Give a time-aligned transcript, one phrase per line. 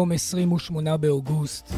[0.00, 1.72] היום 28 באוגוסט.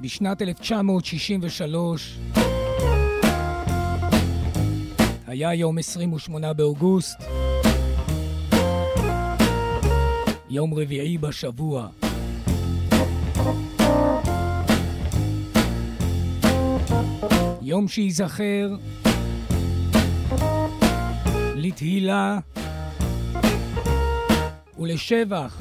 [0.00, 2.18] בשנת 1963
[5.26, 7.22] היה יום 28 באוגוסט,
[10.50, 11.88] יום רביעי בשבוע.
[17.62, 18.76] יום שייזכר
[21.68, 22.38] לתהילה
[24.78, 25.58] ולשבח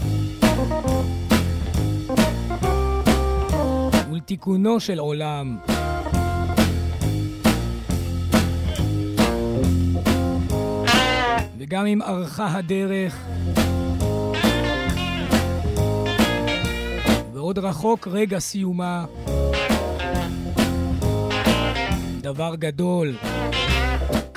[4.11, 5.57] ולתיקונו של עולם.
[11.57, 13.25] וגם אם ארכה הדרך
[17.33, 19.05] ועוד רחוק רגע סיומה,
[22.21, 23.15] דבר גדול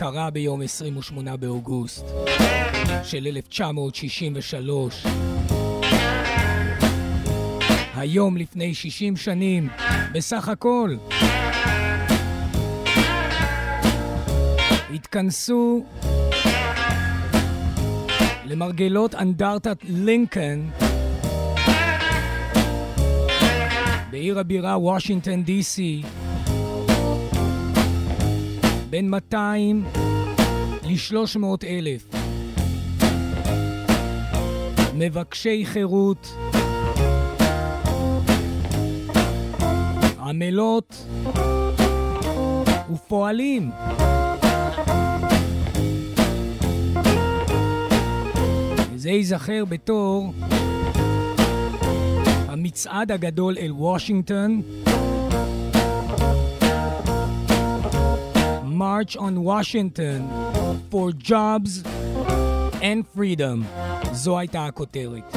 [0.00, 2.04] קרה ביום 28 באוגוסט
[3.02, 5.06] של 1963.
[7.96, 9.68] היום לפני 60 שנים,
[10.12, 10.96] בסך הכל,
[14.94, 15.84] התכנסו
[18.44, 20.68] למרגלות אנדרטת לינקן
[24.10, 26.02] בעיר הבירה וושינגטון די.סי
[28.90, 29.84] בין 200
[30.82, 32.06] ל-300 אלף
[34.94, 36.34] מבקשי חירות,
[40.20, 41.06] עמלות
[42.92, 43.70] ופועלים.
[48.92, 50.32] וזה ייזכר בתור
[52.48, 54.62] המצעד הגדול אל וושינגטון,
[58.80, 60.20] March on Washington
[60.90, 61.82] for Jobs
[62.80, 63.64] and Freedom.
[64.12, 65.36] זו הייתה הכותרת.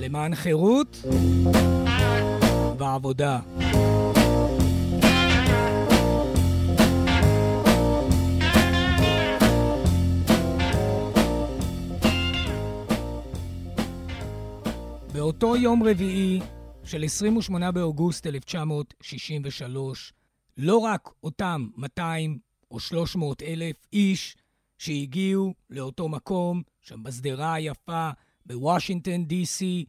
[0.00, 1.02] למען חירות
[2.78, 3.40] ועבודה.
[15.12, 16.40] באותו יום רביעי
[16.84, 20.12] של 28 באוגוסט 1963,
[20.56, 22.38] לא רק אותם 200
[22.70, 24.36] או 300 אלף איש
[24.78, 28.10] שהגיעו לאותו מקום, שם בשדרה היפה
[28.46, 29.84] בוושינגטון די.סי,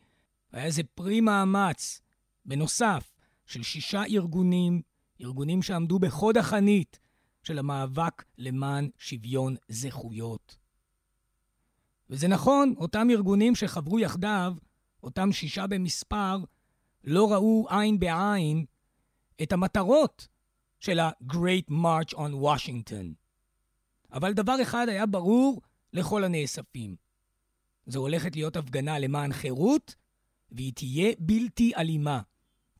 [0.52, 2.02] היה איזה פרי מאמץ,
[2.46, 3.12] בנוסף,
[3.46, 4.81] של שישה ארגונים,
[5.22, 7.00] ארגונים שעמדו בחוד החנית
[7.44, 10.58] של המאבק למען שוויון זכויות.
[12.09, 14.53] וזה נכון, אותם ארגונים שחברו יחדיו,
[15.03, 16.38] אותם שישה במספר,
[17.03, 18.66] לא ראו עין בעין
[19.42, 20.28] את המטרות
[20.80, 23.13] של ה-Great March on Washington.
[24.13, 25.62] אבל דבר אחד היה ברור
[25.94, 26.96] לכל הנאספים.
[27.86, 29.96] זו הולכת להיות הפגנה למען חירות,
[30.52, 32.22] והיא תהיה בלתי אלימה.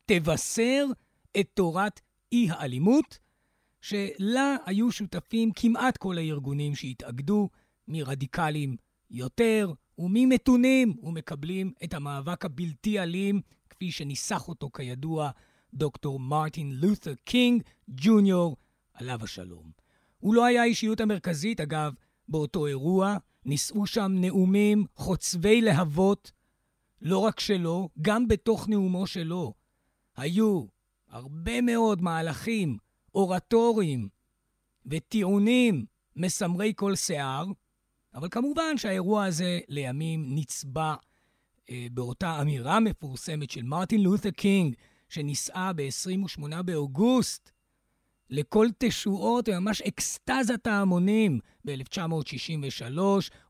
[0.06, 0.86] תבשר
[1.40, 2.00] את תורת
[2.32, 3.18] אי-האלימות,
[3.80, 7.48] שלה היו שותפים כמעט כל הארגונים שהתאגדו,
[7.88, 8.76] מרדיקלים
[9.10, 13.40] יותר וממתונים, ומקבלים את המאבק הבלתי אלים,
[13.70, 15.30] כפי שניסח אותו כידוע
[15.76, 18.56] דוקטור מרטין לותר קינג ג'וניור,
[18.94, 19.70] עליו השלום.
[20.18, 21.94] הוא לא היה האישיות המרכזית, אגב,
[22.28, 23.16] באותו אירוע.
[23.44, 26.32] נישאו שם נאומים חוצבי להבות,
[27.02, 29.54] לא רק שלו, גם בתוך נאומו שלו.
[30.16, 30.64] היו
[31.08, 32.78] הרבה מאוד מהלכים
[33.14, 34.08] אורטוריים
[34.86, 35.84] וטיעונים
[36.16, 37.46] מסמרי כל שיער,
[38.14, 40.94] אבל כמובן שהאירוע הזה לימים נצבע
[41.70, 44.74] אה, באותה אמירה מפורסמת של מרטין לותר קינג,
[45.08, 47.50] שנישאה ב-28 באוגוסט
[48.30, 52.98] לכל תשועות וממש אקסטזת ההמונים ב-1963,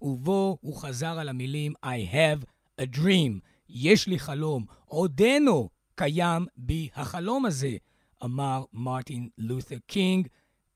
[0.02, 2.44] ובו הוא חזר על המילים I have
[2.80, 7.76] a dream, יש לי חלום, עודנו קיים בי החלום הזה,
[8.24, 10.28] אמר מרטין לותר קינג,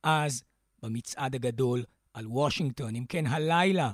[0.03, 0.43] אז
[0.83, 1.85] במצעד הגדול
[2.15, 2.97] על וושינגטון.
[2.97, 3.93] אם כן, הלילה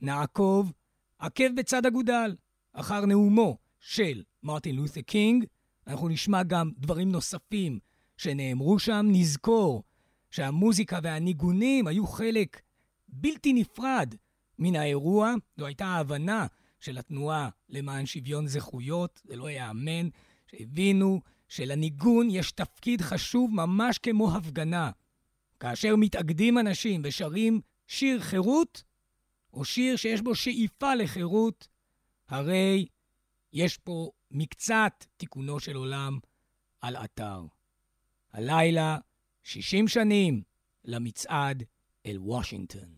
[0.00, 0.72] נעקוב
[1.18, 2.36] עקב בצד אגודל
[2.72, 5.44] אחר נאומו של מרטין לותר קינג.
[5.86, 7.78] אנחנו נשמע גם דברים נוספים
[8.16, 9.06] שנאמרו שם.
[9.12, 9.82] נזכור
[10.30, 12.60] שהמוזיקה והניגונים היו חלק
[13.08, 14.14] בלתי נפרד
[14.58, 15.34] מן האירוע.
[15.56, 16.46] זו הייתה ההבנה
[16.80, 20.08] של התנועה למען שוויון זכויות, זה לא ייאמן,
[20.46, 24.90] שהבינו שלניגון יש תפקיד חשוב ממש כמו הפגנה.
[25.60, 28.82] כאשר מתאגדים אנשים ושרים שיר חירות,
[29.54, 31.68] או שיר שיש בו שאיפה לחירות,
[32.28, 32.86] הרי
[33.52, 36.18] יש פה מקצת תיקונו של עולם
[36.80, 37.42] על אתר.
[38.32, 38.98] הלילה,
[39.42, 40.42] 60 שנים
[40.84, 41.62] למצעד
[42.06, 42.94] אל וושינגטון.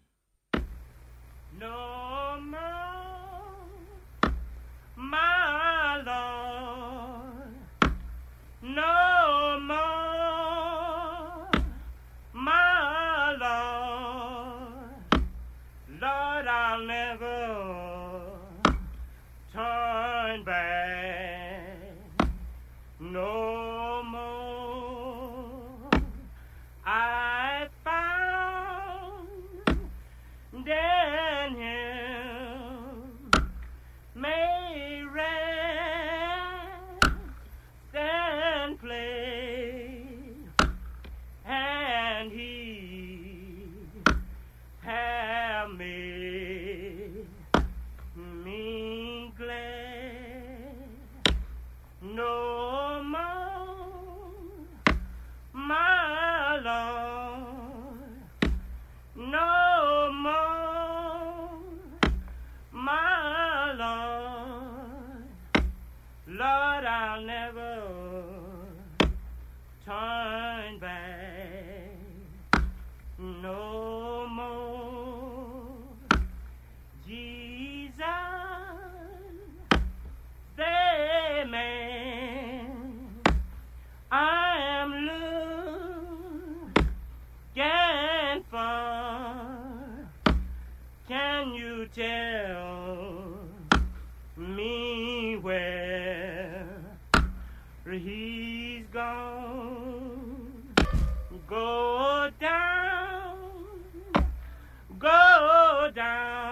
[105.95, 106.52] Down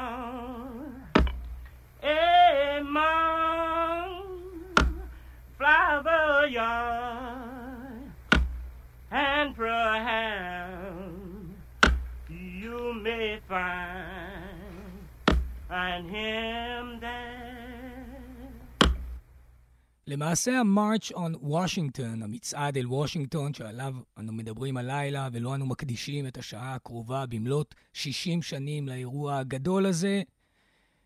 [20.11, 26.39] למעשה ה-March on Washington, המצעד אל וושינגטון, שעליו אנו מדברים הלילה ולא אנו מקדישים את
[26.39, 30.23] השעה הקרובה במלאת 60 שנים לאירוע הגדול הזה,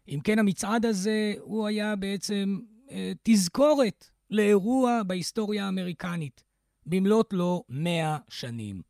[0.09, 2.59] אם כן, המצעד הזה הוא היה בעצם
[2.91, 6.45] אה, תזכורת לאירוע בהיסטוריה האמריקנית,
[6.87, 8.83] במלאת לו 100 שנים.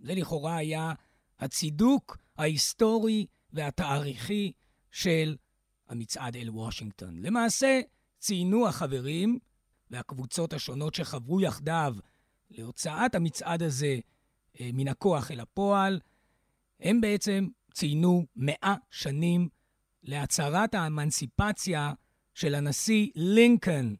[0.00, 0.92] זה לכאורה היה
[1.40, 4.52] הצידוק ההיסטורי והתאריכי
[4.90, 5.36] של
[5.88, 7.22] המצעד אל וושינגטון.
[7.22, 7.80] למעשה,
[8.18, 9.38] ציינו החברים
[9.92, 11.94] והקבוצות השונות שחברו יחדיו
[12.50, 13.98] להוצאת המצעד הזה
[14.60, 16.00] אה, מן הכוח אל הפועל,
[16.80, 19.48] הם בעצם ציינו מאה שנים
[20.02, 21.92] להצהרת האמנציפציה
[22.34, 23.94] של הנשיא לינקולן,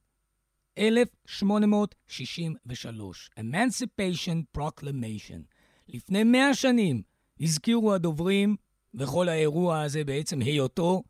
[0.79, 5.41] 1863, Emancipation Proclamation.
[5.89, 7.03] לפני מאה שנים
[7.41, 8.57] הזכירו הדוברים,
[8.95, 11.03] וכל האירוע הזה בעצם היותו,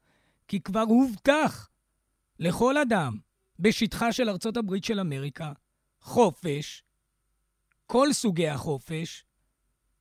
[0.48, 1.68] כי כבר הובטח
[2.38, 3.18] לכל אדם
[3.62, 5.52] בשטחה של ארצות הברית של אמריקה
[6.00, 6.82] חופש,
[7.86, 9.24] כל סוגי החופש,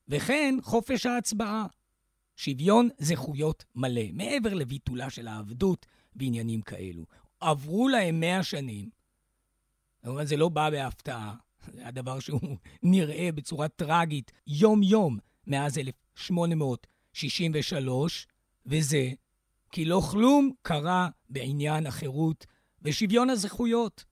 [0.08, 1.66] וכן חופש ההצבעה.
[2.36, 7.06] שוויון זכויות מלא, מעבר לביטולה של העבדות ועניינים כאלו.
[7.40, 8.90] עברו להם מאה שנים,
[10.04, 11.36] כמובן זה לא בא בהפתעה,
[11.74, 18.28] זה הדבר שהוא נראה בצורה טרגית יום-יום מאז 1863,
[18.66, 19.12] וזה
[19.72, 22.46] כי לא כלום קרה בעניין החירות
[22.82, 24.06] ושוויון הזכויות.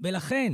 [0.00, 0.52] ולכן,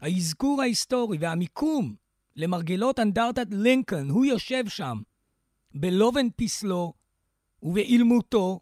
[0.00, 1.94] האזכור ההיסטורי והמיקום
[2.36, 4.98] למרגלות אנדרטת לינקולן, הוא יושב שם,
[5.74, 6.92] בלובן פסלו
[7.62, 8.60] ובאילמותו,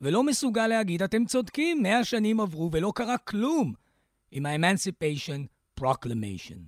[0.00, 3.74] ולא מסוגל להגיד, אתם צודקים, מאה שנים עברו ולא קרה כלום
[4.30, 5.46] עם ה-Emancipation
[5.80, 6.58] Proclamation.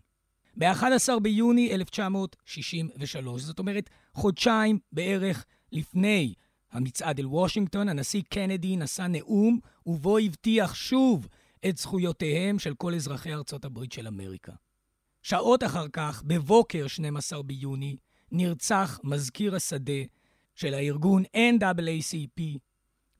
[0.57, 6.35] ב-11 ביוני 1963, זאת אומרת חודשיים בערך לפני
[6.73, 11.29] המצעד אל וושינגטון, הנשיא קנדי נשא נאום ובו הבטיח שוב
[11.69, 14.53] את זכויותיהם של כל אזרחי ארצות הברית של אמריקה.
[15.23, 17.97] שעות אחר כך, בבוקר 12 ביוני,
[18.33, 20.03] נרצח מזכיר השדה
[20.55, 22.59] של הארגון NAACP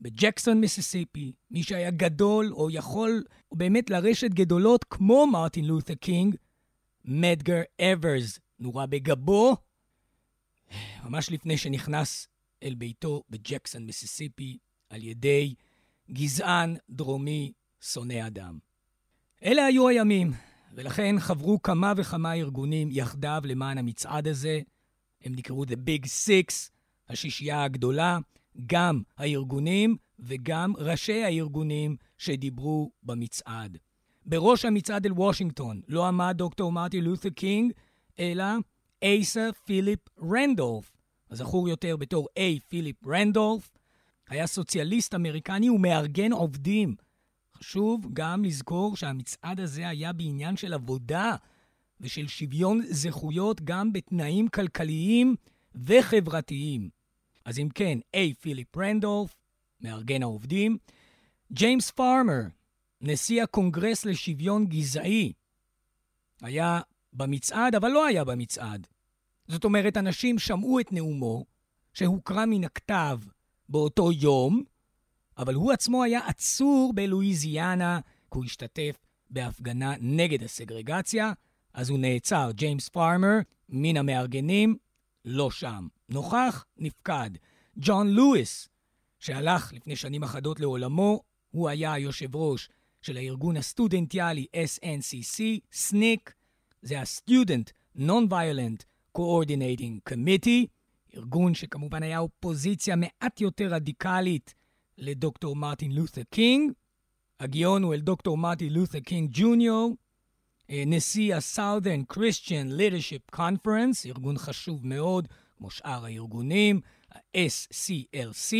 [0.01, 6.37] בג'קסון, מיסיסיפי, מי שהיה גדול או יכול באמת לרשת גדולות כמו מרטין לותר קינג,
[7.05, 9.57] מדגר אוורס, נורה בגבו,
[11.05, 12.29] ממש לפני שנכנס
[12.63, 14.59] אל ביתו בג'קסון, מיסיסיפי,
[14.91, 15.55] על ידי
[16.11, 18.59] גזען דרומי שונא אדם.
[19.45, 20.33] אלה היו הימים,
[20.75, 24.61] ולכן חברו כמה וכמה ארגונים יחדיו למען המצעד הזה.
[25.25, 26.71] הם נקראו The Big Six,
[27.09, 28.19] השישייה הגדולה,
[28.67, 33.79] גם הארגונים וגם ראשי הארגונים שדיברו במצעד.
[34.27, 37.73] בראש המצעד אל וושינגטון לא עמד דוקטור מרטין לותר קינג,
[38.19, 38.45] אלא
[39.03, 40.96] אייסה פיליפ רנדולף,
[41.31, 43.71] הזכור יותר בתור איי פיליפ רנדולף,
[44.29, 46.97] היה סוציאליסט אמריקני ומארגן עובדים.
[47.57, 51.37] חשוב גם לזכור שהמצעד הזה היה בעניין של עבודה
[52.01, 55.37] ושל שוויון זכויות גם בתנאים כלכליים
[55.75, 56.91] וחברתיים.
[57.45, 59.35] אז אם כן, איי פיליפ רנדולף,
[59.81, 60.79] מארגן העובדים,
[61.53, 62.41] ג'יימס פארמר,
[63.01, 65.33] נשיא הקונגרס לשוויון גזעי,
[66.43, 66.81] היה
[67.13, 68.87] במצעד, אבל לא היה במצעד.
[69.49, 71.45] זאת אומרת, אנשים שמעו את נאומו,
[71.93, 73.19] שהוקרא מן הכתב
[73.69, 74.63] באותו יום,
[75.39, 78.01] אבל הוא עצמו היה עצור בלואיזיאנה,
[78.31, 78.97] כי הוא השתתף
[79.31, 81.33] בהפגנה נגד הסגרגציה,
[81.75, 82.51] אז הוא נעצר.
[82.55, 83.39] ג'יימס פארמר,
[83.69, 84.77] מן המארגנים,
[85.25, 85.87] לא שם.
[86.09, 87.31] נוכח, נפקד.
[87.77, 88.69] ג'ון לואיס,
[89.19, 92.69] שהלך לפני שנים אחדות לעולמו, הוא היה היושב ראש
[93.03, 96.31] של הארגון הסטודנטיאלי SNCC, SNCC,
[96.83, 98.85] זה ה-Student Non-Violent
[99.17, 100.67] Coordinating Committee,
[101.17, 104.55] ארגון שכמובן היה אופוזיציה מעט יותר רדיקלית
[104.99, 106.73] לדוקטור מרטין לותר קינג.
[107.41, 109.97] הגיון הוא אל דוקטור מרטין לותר קינג ג'וניור,
[110.69, 116.81] נשיא ה-Southern Christian Leadership Conference, ארגון חשוב מאוד, כמו שאר הארגונים,
[117.13, 118.57] ה-SCLC.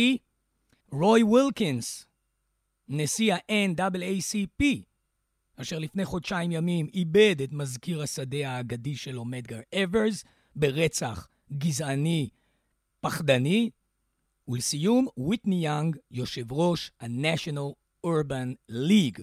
[0.91, 2.05] רוי ווילקינס,
[2.89, 4.63] נשיא ה-NAACP,
[5.55, 10.23] אשר לפני חודשיים ימים איבד את מזכיר השדה האגדי שלו, מדגר אוורס,
[10.57, 12.29] ברצח גזעני
[13.01, 13.69] פחדני.
[14.47, 17.73] ולסיום, ויטני יאנג, יושב ראש ה-National
[18.05, 19.21] Urban League,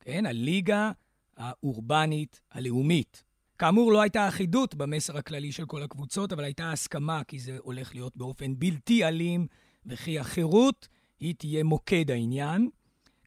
[0.00, 0.90] כן, הליגה
[1.36, 3.24] האורבנית הלאומית.
[3.58, 7.94] כאמור, לא הייתה אחידות במסר הכללי של כל הקבוצות, אבל הייתה הסכמה כי זה הולך
[7.94, 9.46] להיות באופן בלתי אלים,
[9.86, 10.88] וכי החירות
[11.20, 12.70] היא תהיה מוקד העניין.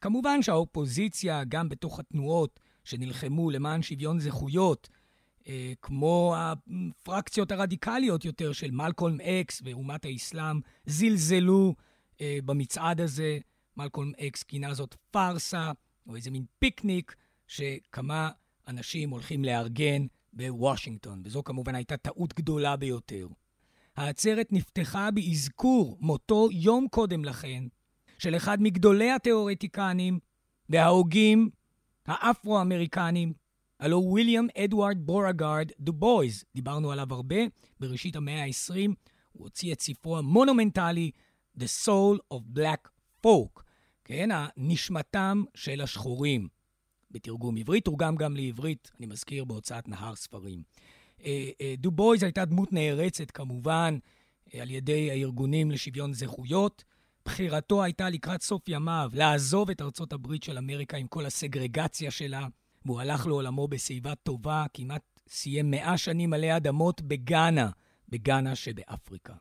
[0.00, 4.88] כמובן שהאופוזיציה, גם בתוך התנועות שנלחמו למען שוויון זכויות,
[5.82, 11.74] כמו הפרקציות הרדיקליות יותר של מלקולם אקס ואומת האסלאם, זלזלו
[12.20, 13.38] אה, במצעד הזה.
[13.76, 15.72] מלקולם אקס כינה זאת פארסה,
[16.06, 17.14] או איזה מין פיקניק,
[17.46, 18.30] שכמה
[18.68, 23.26] אנשים הולכים לארגן בוושינגטון, וזו כמובן הייתה טעות גדולה ביותר.
[23.96, 27.64] העצרת נפתחה באזכור מותו יום קודם לכן
[28.18, 30.18] של אחד מגדולי התיאורטיקנים
[30.68, 31.50] וההוגים
[32.06, 33.32] האפרו-אמריקנים,
[33.80, 37.36] הלא הוא ויליאם אדוארד בורגארד דו בויז, דיברנו עליו הרבה,
[37.80, 38.90] בראשית המאה ה-20,
[39.32, 41.10] הוא הוציא את ספרו המונומנטלי
[41.58, 42.88] The Soul of Black
[43.26, 43.62] Folk,
[44.04, 46.48] כן, הנשמתם של השחורים.
[47.10, 50.62] בתרגום עברית, תורגם גם לעברית, אני מזכיר, בהוצאת נהר ספרים.
[51.24, 53.98] אה, אה, דו בויז הייתה דמות נערצת, כמובן,
[54.54, 56.84] אה, על ידי הארגונים לשוויון זכויות.
[57.24, 62.46] בחירתו הייתה לקראת סוף ימיו לעזוב את ארצות הברית של אמריקה עם כל הסגרגציה שלה,
[62.84, 67.70] והוא הלך לעולמו בשיבה טובה, כמעט סיים מאה שנים עלי אדמות בגאנה,
[68.08, 69.34] בגאנה שבאפריקה.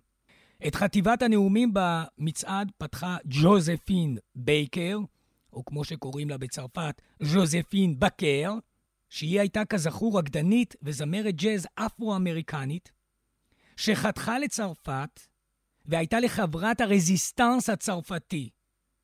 [0.68, 4.98] את חטיבת הנאומים במצעד פתחה ג'וזפין בייקר,
[5.54, 8.54] או כמו שקוראים לה בצרפת, ז'וזפין בקר,
[9.10, 12.92] שהיא הייתה כזכור רקדנית וזמרת ג'אז אפרו-אמריקנית,
[13.76, 15.20] שחתכה לצרפת
[15.86, 18.50] והייתה לחברת הרזיסטנס הצרפתי.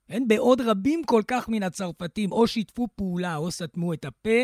[0.08, 4.40] כן, בעוד רבים כל כך מן הצרפתים או שיתפו פעולה או סתמו את הפה,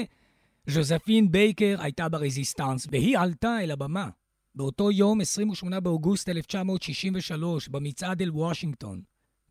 [0.67, 4.09] ז'וזפין בייקר הייתה ברזיסטנס, והיא עלתה אל הבמה.
[4.55, 9.01] באותו יום, 28 באוגוסט 1963, במצעד אל וושינגטון,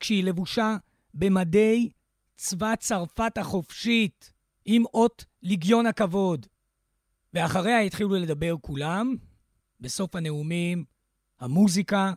[0.00, 0.76] כשהיא לבושה
[1.14, 1.88] במדי
[2.36, 4.32] צבא צרפת החופשית,
[4.64, 6.46] עם אות לגיון הכבוד.
[7.34, 9.16] ואחריה התחילו לדבר כולם.
[9.80, 10.84] בסוף הנאומים,
[11.40, 12.12] המוזיקה,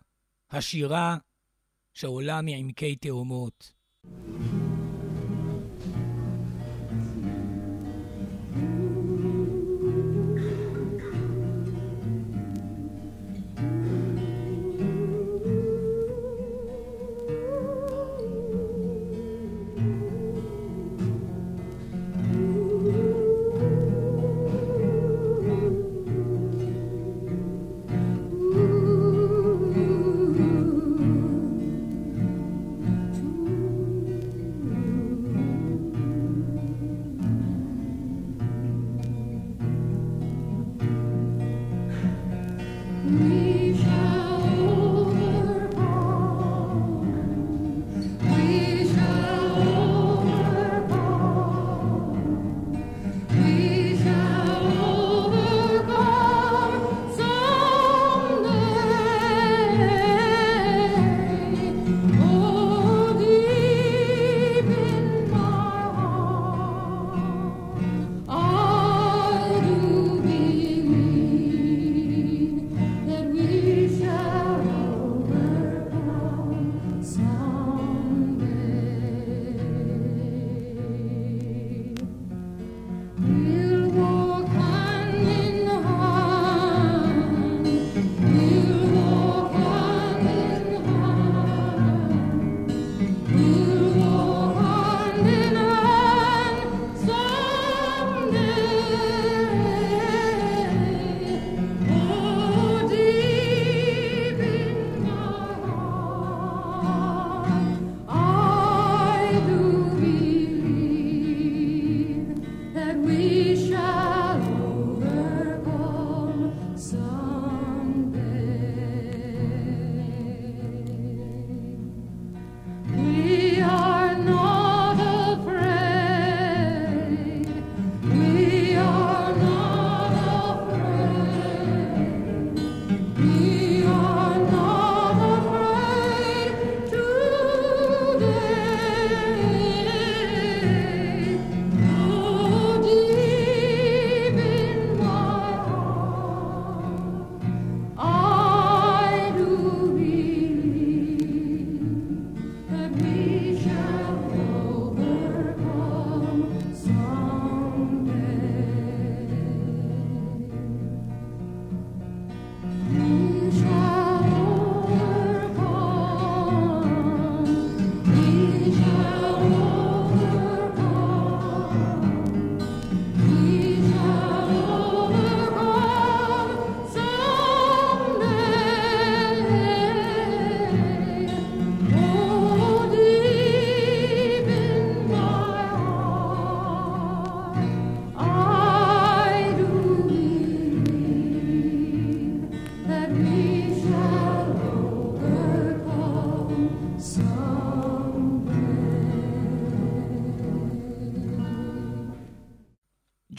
[0.52, 1.18] השירה,
[1.94, 3.74] שעולה מעמקי תאומות.
[4.06, 4.63] Mm-hmm.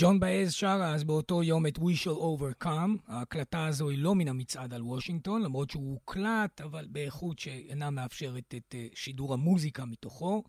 [0.04, 2.98] ג'ון באז שר אז באותו יום את We Shall Overcome.
[3.06, 8.54] ההקלטה הזו היא לא מן המצעד על וושינגטון, למרות שהוא הוקלט, אבל באיכות שאינה מאפשרת
[8.56, 10.42] את uh, שידור המוזיקה מתוכו.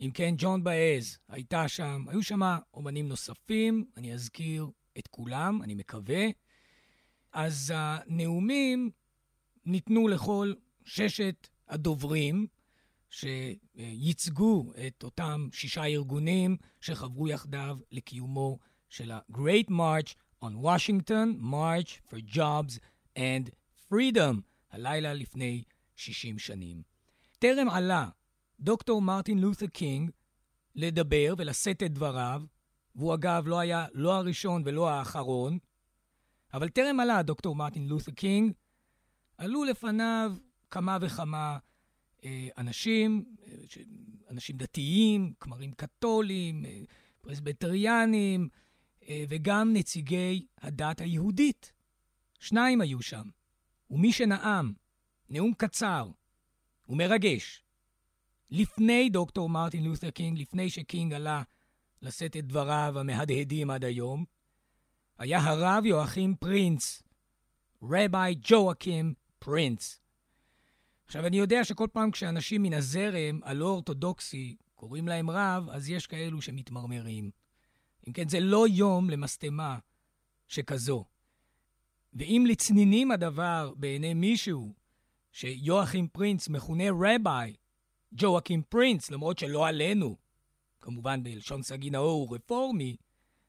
[0.00, 2.40] אם כן, ג'ון באז הייתה שם, היו שם
[2.74, 4.66] אומנים נוספים, אני אזכיר
[4.98, 6.24] את כולם, אני מקווה.
[7.32, 8.90] אז הנאומים
[9.66, 10.52] ניתנו לכל
[10.84, 12.46] ששת הדוברים
[13.14, 22.34] שייצגו את אותם שישה ארגונים שחברו יחדיו לקיומו של ה-Great March on Washington, March for
[22.34, 22.78] Jobs
[23.18, 23.50] and
[23.88, 25.62] Freedom, הלילה לפני
[25.96, 26.82] 60 שנים.
[27.38, 28.08] טרם עלה
[28.60, 30.10] דוקטור מרטין לותר קינג
[30.74, 32.42] לדבר ולשאת את דבריו,
[32.94, 35.58] והוא אגב לא היה לא הראשון ולא האחרון,
[36.54, 38.52] אבל טרם עלה דוקטור מרטין לותר קינג,
[39.38, 40.32] עלו לפניו
[40.70, 41.58] כמה וכמה
[42.58, 43.54] אנשים, אה,
[44.30, 46.80] אנשים דתיים, כמרים קתולים, אה,
[47.20, 48.48] פרסבטריאנים,
[49.28, 51.72] וגם נציגי הדת היהודית.
[52.40, 53.28] שניים היו שם,
[53.90, 54.72] ומי שנאם
[55.30, 56.10] נאום קצר
[56.88, 57.62] ומרגש
[58.50, 61.42] לפני דוקטור מרטין לותר קינג, לפני שקינג עלה
[62.02, 64.24] לשאת את דבריו המהדהדים עד היום,
[65.18, 67.02] היה הרב יואכים פרינץ,
[67.82, 70.03] רבי ג'ואקים פרינץ.
[71.06, 76.06] עכשיו, אני יודע שכל פעם כשאנשים מן הזרם הלא אורתודוקסי קוראים להם רב, אז יש
[76.06, 77.30] כאלו שמתמרמרים.
[78.08, 79.78] אם כן, זה לא יום למשטמה
[80.48, 81.04] שכזו.
[82.12, 84.74] ואם לצנינים הדבר בעיני מישהו
[85.32, 87.56] שיואכים פרינץ מכונה רבי,
[88.14, 90.16] ג'ואקים פרינץ, למרות שלא עלינו,
[90.80, 92.96] כמובן בלשון סגי נאור הוא רפורמי,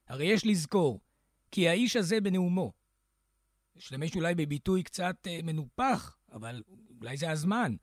[0.08, 1.00] הרי יש לזכור
[1.52, 2.74] כי האיש הזה בנאומו,
[3.78, 6.63] אשתמש אולי בביטוי קצת אה, מנופח, אבל
[7.06, 7.76] אולי זה הזמן.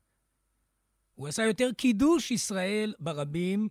[1.15, 3.69] הוא עשה יותר קידוש ישראל ברבים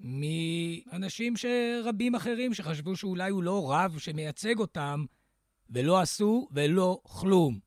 [0.00, 5.04] מאנשים שרבים אחרים שחשבו שאולי הוא לא רב שמייצג אותם,
[5.70, 7.58] ולא עשו ולא כלום.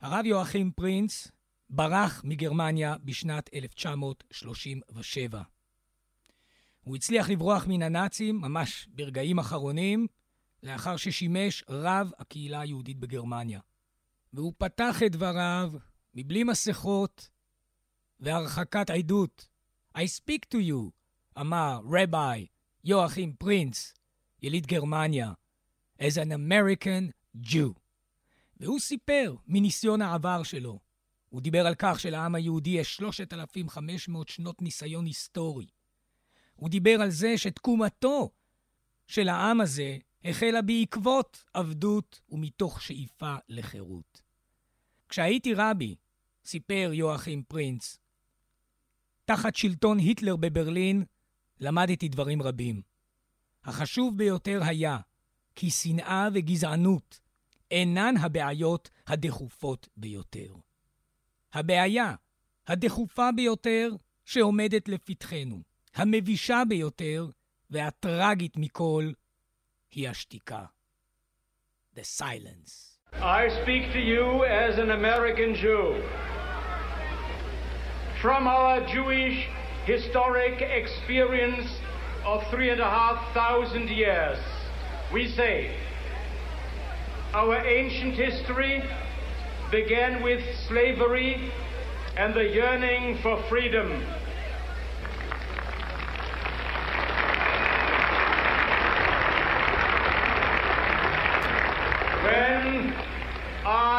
[0.00, 1.28] הרב יואכים פרינץ
[1.70, 5.42] ברח מגרמניה בשנת 1937.
[6.80, 10.06] הוא הצליח לברוח מן הנאצים ממש ברגעים אחרונים,
[10.62, 13.60] לאחר ששימש רב הקהילה היהודית בגרמניה.
[14.32, 15.72] והוא פתח את דבריו
[16.14, 17.28] מבלי מסכות
[18.20, 19.48] והרחקת עדות.
[19.96, 20.90] I speak to you,
[21.40, 22.46] אמר רבי
[22.84, 23.94] יואכים פרינץ,
[24.42, 25.32] יליד גרמניה,
[26.00, 27.72] as an American Jew.
[28.60, 30.78] והוא סיפר מניסיון העבר שלו.
[31.28, 35.66] הוא דיבר על כך שלעם היהודי יש 3,500 שנות ניסיון היסטורי.
[36.56, 38.30] הוא דיבר על זה שתקומתו
[39.06, 44.22] של העם הזה החלה בעקבות עבדות ומתוך שאיפה לחירות.
[45.08, 45.94] כשהייתי רבי,
[46.44, 47.98] סיפר יואכים פרינץ,
[49.24, 51.04] תחת שלטון היטלר בברלין
[51.60, 52.82] למדתי דברים רבים.
[53.64, 54.98] החשוב ביותר היה
[55.54, 57.20] כי שנאה וגזענות
[57.70, 60.54] אינן הבעיות הדחופות ביותר.
[61.52, 62.14] הבעיה
[62.66, 65.62] הדחופה ביותר שעומדת לפתחנו,
[65.94, 67.30] המבישה ביותר
[67.70, 69.12] והטרגית מכל,
[69.91, 70.63] היא השתיקה.
[71.95, 72.99] The silence.
[73.13, 76.03] I speak to you as an American Jew.
[78.21, 79.47] From our Jewish
[79.85, 81.67] historic experience
[82.25, 84.39] of three and a half thousand years,
[85.11, 85.75] we say
[87.33, 88.83] our ancient history
[89.71, 91.51] began with slavery
[92.15, 94.03] and the yearning for freedom.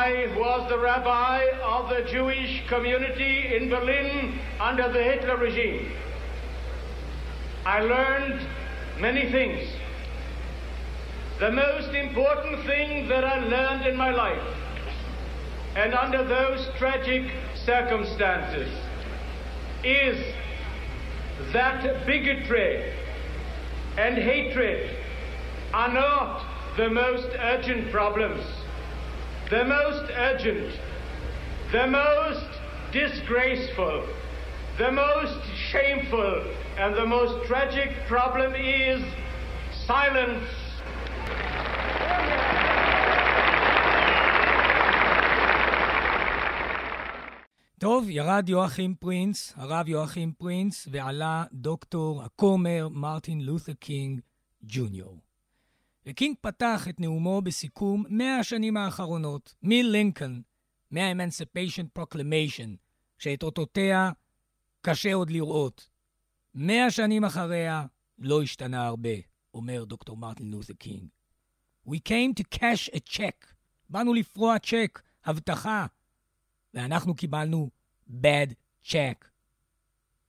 [0.04, 5.94] I was the rabbi of the Jewish community in Berlin under the Hitler regime,
[7.66, 8.46] I learned
[9.00, 9.66] many things.
[11.40, 14.46] The most important thing that I learned in my life,
[15.78, 18.78] and under those tragic circumstances,
[19.86, 20.22] is
[21.54, 22.92] that bigotry
[23.98, 24.98] and hatred
[25.74, 28.44] are not the most urgent problems
[29.51, 30.71] The most urgent,
[31.73, 32.51] the most
[32.93, 34.07] disgraceful,
[34.79, 36.35] the most shameful,
[36.77, 39.01] and the most tragic problem is
[39.87, 40.49] silence.
[47.79, 54.21] טוב, ירד יואכים פרינס, הרב יואכים פרינס, ועלה דוקטור הכומר מרטין לותר קינג
[54.65, 55.17] ג'וניור.
[56.06, 60.42] וקינג פתח את נאומו בסיכום 100 השנים האחרונות, מלינקולן,
[60.92, 62.70] מה-Emancipation Proclamation,
[63.18, 64.12] שאת אותותיה
[64.82, 65.90] קשה עוד לראות.
[66.54, 67.86] 100 שנים אחריה
[68.18, 69.10] לא השתנה הרבה.
[69.54, 71.08] אומר דוקטור מרטין לותר קינג.
[71.88, 73.54] We came to cash a check.
[73.90, 75.86] באנו לפרוע צ'ק, הבטחה,
[76.74, 77.70] ואנחנו קיבלנו
[78.10, 78.54] bad
[78.86, 79.26] check.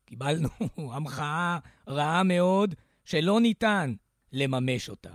[0.04, 0.48] קיבלנו
[0.94, 1.58] המחאה
[1.88, 3.94] רעה מאוד שלא ניתן
[4.32, 5.14] לממש אותה.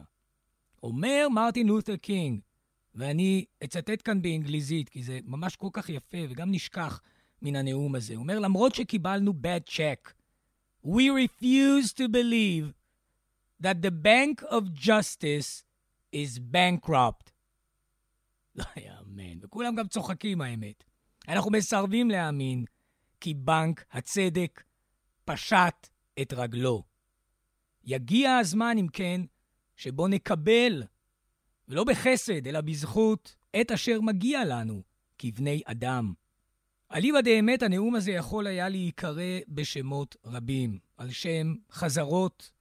[0.84, 2.40] אומר מרטין לותר קינג,
[2.96, 7.02] ואני אצטט כאן באנגליזית, כי זה ממש כל כך יפה וגם נשכח
[7.42, 8.14] מן הנאום הזה.
[8.14, 10.12] הוא אומר, למרות שקיבלנו bad check,
[10.86, 12.74] we refuse to believe
[13.64, 15.64] that the bank of justice
[16.16, 17.32] is bankrupt.
[18.56, 20.84] לא יאמן, וכולם גם צוחקים האמת.
[21.28, 22.66] אנחנו מסרבים להאמין
[23.22, 24.64] כי בנק הצדק
[25.26, 25.88] פשט
[26.22, 26.84] את רגלו.
[27.84, 29.22] יגיע הזמן, אם כן,
[29.80, 30.84] שבו נקבל,
[31.68, 34.82] ולא בחסד, אלא בזכות, את אשר מגיע לנו,
[35.18, 36.14] כבני אדם.
[36.94, 42.52] אליבא דאמת, הנאום הזה יכול היה להיקרא בשמות רבים, על שם חזרות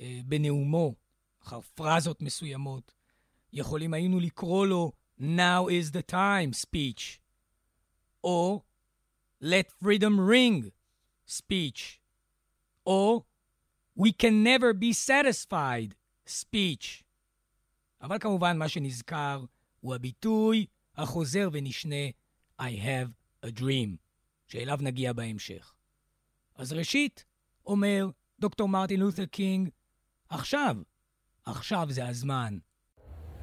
[0.00, 0.94] אה, בנאומו,
[1.42, 2.94] אחר פרזות מסוימות.
[3.52, 7.18] יכולים היינו לקרוא לו Now is the time speech,
[8.24, 8.62] או
[9.42, 10.70] Let freedom ring
[11.28, 11.98] speech,
[12.86, 13.22] או
[13.98, 15.94] We can never be satisfied
[16.28, 17.02] speech.
[18.02, 19.44] אבל כמובן, מה שנזכר
[19.80, 22.06] הוא הביטוי החוזר ונשנה
[22.60, 23.10] I have
[23.46, 23.96] a dream,
[24.46, 25.72] שאליו נגיע בהמשך.
[26.56, 27.24] אז ראשית,
[27.66, 28.08] אומר
[28.40, 29.68] דוקטור מרטין לותר קינג,
[30.28, 30.76] עכשיו,
[31.46, 32.58] עכשיו זה הזמן.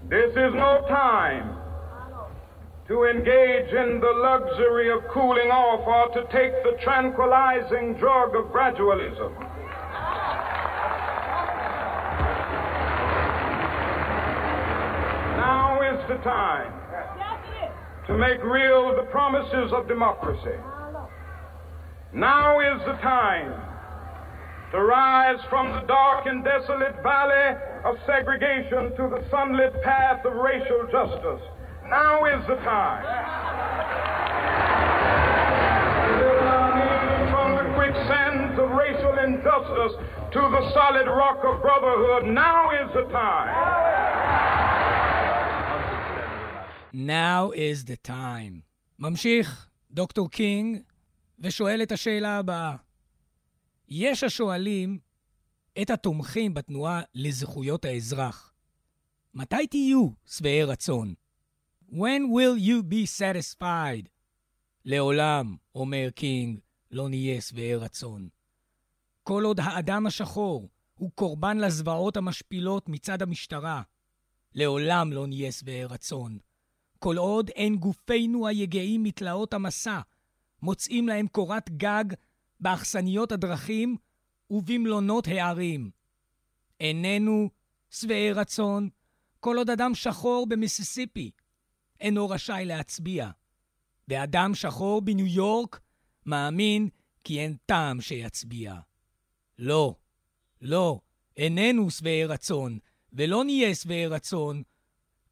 [0.10, 1.48] This is no time
[2.90, 8.46] to engage in the luxury of cooling off or to take the tranquilizing drug of
[8.52, 9.32] gradualism.
[16.04, 16.74] Is the time
[18.08, 20.60] to make real the promises of democracy.
[22.14, 23.54] Now is the time
[24.72, 30.34] to rise from the dark and desolate valley of segregation to the sunlit path of
[30.34, 31.42] racial justice.
[31.90, 33.04] Now is the time.
[37.32, 39.94] From the quicksands of racial injustice
[40.34, 42.26] to the solid rock of brotherhood.
[42.26, 44.03] Now is the time.
[46.94, 48.62] Now is the time.
[49.00, 50.82] ממשיך דוקטור קינג
[51.40, 52.76] ושואל את השאלה הבאה.
[53.90, 55.00] יש השואלים
[55.82, 58.54] את התומכים בתנועה לזכויות האזרח.
[59.34, 61.14] מתי תהיו שבעי רצון?
[61.90, 64.08] When will you be satisfied?
[64.86, 66.60] לעולם, אומר קינג,
[66.92, 68.30] לא נהיה שבעי רצון.
[69.24, 73.82] כל עוד האדם השחור הוא קורבן לזוועות המשפילות מצד המשטרה,
[74.56, 76.38] לעולם לא נהיה שבעי רצון.
[77.04, 80.00] כל עוד אין גופינו היגעים מתלאות המסע,
[80.62, 82.04] מוצאים להם קורת גג
[82.60, 83.98] באכסניות הדרכים
[84.50, 85.92] ובמלונות הערים.
[86.80, 87.50] איננו
[87.90, 88.90] שבעי רצון
[89.40, 91.32] כל עוד אדם שחור במיסיסיפי
[92.00, 93.30] אינו רשאי להצביע,
[94.08, 95.80] ואדם שחור בניו יורק
[96.26, 96.90] מאמין
[97.24, 98.76] כי אין טעם שיצביע.
[99.60, 99.96] לא,
[100.62, 101.00] לא,
[101.38, 102.80] איננו שבעי רצון,
[103.14, 104.64] ולא נהיה שבעי רצון,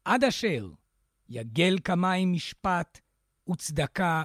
[0.04, 0.70] עד אשר
[1.29, 2.99] יגל כמים משפט
[3.49, 4.23] וצדקה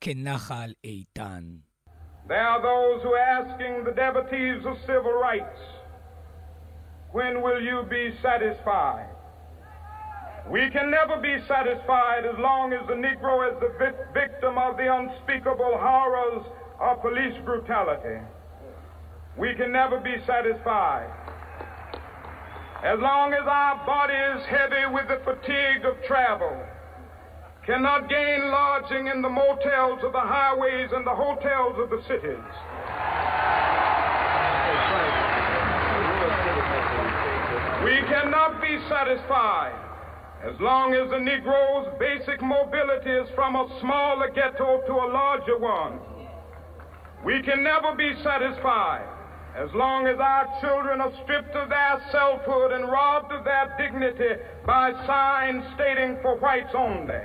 [0.00, 1.42] כנחל איתן.
[2.28, 5.60] There are those who are asking the devotees of civil rights,
[7.12, 9.08] when will you be satisfied?
[10.48, 14.76] We can never be satisfied as long as the Negro is the vi- victim of
[14.76, 16.44] the unspeakable horrors
[16.80, 18.18] of police brutality.
[19.36, 21.10] We can never be satisfied.
[22.83, 26.55] as long as our body is heavy with the fatigue of travel,
[27.65, 32.47] cannot gain lodging in the motels of the highways and the hotels of the cities.
[37.83, 39.73] We cannot be satisfied
[40.43, 45.57] as long as the Negro's basic mobility is from a smaller ghetto to a larger
[45.57, 45.99] one.
[47.25, 49.16] We can never be satisfied
[49.57, 54.39] as long as our children are stripped of their selfhood and robbed of their dignity
[54.67, 57.17] by signs stating for whites only.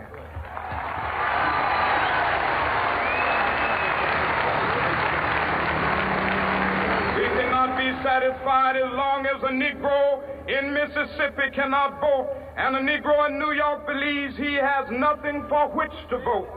[7.20, 12.80] We cannot be satisfied as long as a Negro in Mississippi cannot vote and a
[12.80, 16.48] Negro in New York believes he has nothing for which to vote.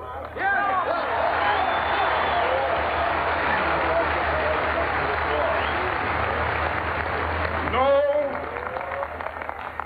[7.76, 7.92] No,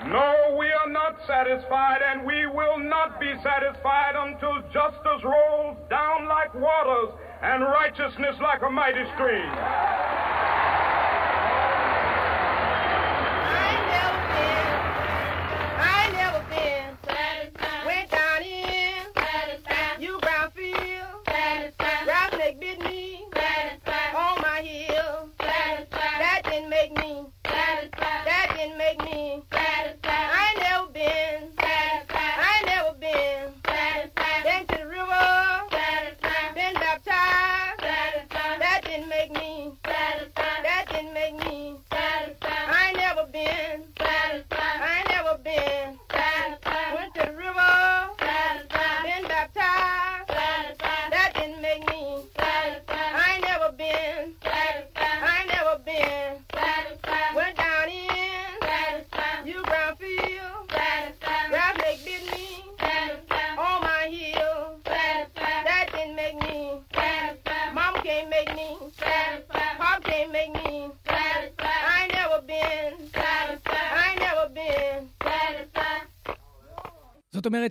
[0.06, 6.28] no, we are not satisfied, and we will not be satisfied until justice rolls down
[6.28, 10.09] like waters and righteousness like a mighty stream.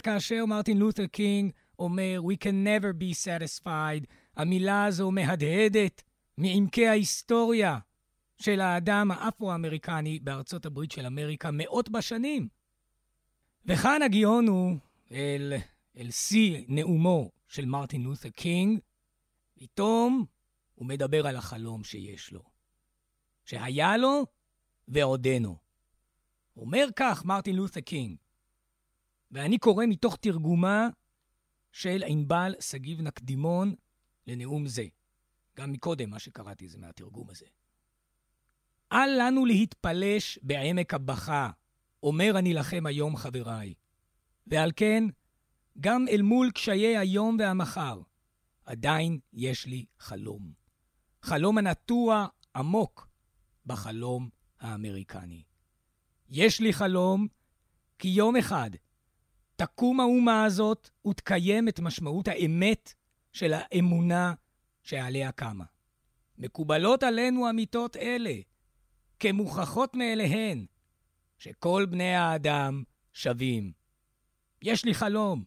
[0.07, 6.03] אומרת, כאשר מרטין לותר קינג אומר We can never be satisfied, המילה הזו מהדהדת
[6.37, 7.79] מעמקי ההיסטוריה
[8.37, 12.47] של האדם האפרו-אמריקני בארצות הברית של אמריקה מאות בשנים.
[13.65, 14.77] וכאן הגענו
[15.11, 15.53] אל,
[15.97, 18.79] אל שיא נאומו של מרטין לותר קינג,
[19.59, 20.25] פתאום
[20.75, 22.43] הוא מדבר על החלום שיש לו,
[23.45, 24.25] שהיה לו
[24.87, 25.57] ועודנו.
[26.57, 28.17] אומר כך מרטין לותר קינג,
[29.31, 30.89] ואני קורא מתוך תרגומה
[31.71, 33.75] של ענבל שגיב נקדימון
[34.27, 34.85] לנאום זה.
[35.57, 37.45] גם מקודם מה שקראתי זה מהתרגום הזה.
[38.91, 41.49] אל לנו להתפלש בעמק הבכה,
[42.03, 43.73] אומר אני לכם היום, חבריי.
[44.47, 45.03] ועל כן,
[45.79, 48.01] גם אל מול קשיי היום והמחר,
[48.65, 50.53] עדיין יש לי חלום.
[51.21, 53.07] חלום הנטוע עמוק
[53.65, 55.43] בחלום האמריקני.
[56.29, 57.27] יש לי חלום
[57.99, 58.69] כי יום אחד
[59.59, 62.93] תקום האומה הזאת ותקיים את משמעות האמת
[63.33, 64.33] של האמונה
[64.83, 65.63] שעליה קמה.
[66.37, 68.33] מקובלות עלינו אמיתות אלה,
[69.19, 70.65] כמוכחות מאליהן,
[71.37, 73.71] שכל בני האדם שווים.
[74.61, 75.43] יש לי חלום,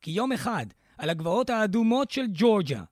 [0.00, 0.66] כי יום אחד,
[0.98, 2.82] על הגבעות האדומות של ג'ורג'ה,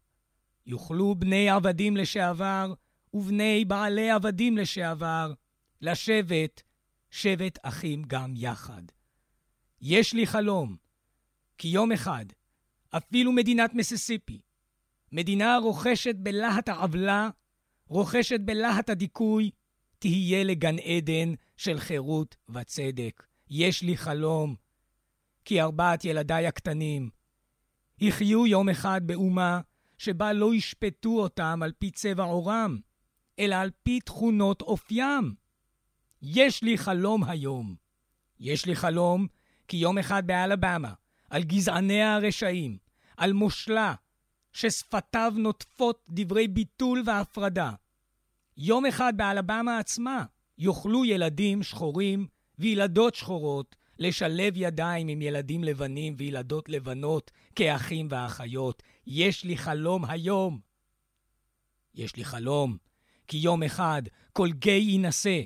[0.66, 2.74] יוכלו בני עבדים לשעבר
[3.14, 5.32] ובני בעלי עבדים לשעבר
[5.80, 6.62] לשבת,
[7.10, 8.82] שבט אחים גם יחד.
[9.86, 10.76] יש לי חלום,
[11.58, 12.24] כי יום אחד,
[12.90, 14.40] אפילו מדינת מיסיסיפי,
[15.12, 17.30] מדינה רוכשת בלהט העוולה,
[17.88, 19.50] רוכשת בלהט הדיכוי,
[19.98, 23.26] תהיה לגן עדן של חירות וצדק.
[23.50, 24.54] יש לי חלום,
[25.44, 27.10] כי ארבעת ילדיי הקטנים
[28.00, 29.60] יחיו יום אחד באומה
[29.98, 32.78] שבה לא ישפטו אותם על פי צבע עורם,
[33.38, 35.34] אלא על פי תכונות אופיים.
[36.22, 37.74] יש לי חלום היום.
[38.40, 39.26] יש לי חלום
[39.68, 40.92] כי יום אחד באלבמה,
[41.30, 42.76] על גזעניה הרשעים,
[43.16, 43.94] על מושלה,
[44.52, 47.72] ששפתיו נוטפות דברי ביטול והפרדה.
[48.56, 50.24] יום אחד באלבמה עצמה
[50.58, 52.26] יוכלו ילדים שחורים
[52.58, 58.82] וילדות שחורות לשלב ידיים עם ילדים לבנים וילדות לבנות כאחים ואחיות.
[59.06, 60.60] יש לי חלום היום.
[61.94, 62.76] יש לי חלום,
[63.26, 65.40] כי יום אחד כל גיא יינשא,